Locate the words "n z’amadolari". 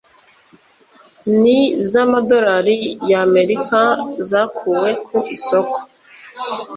1.41-2.77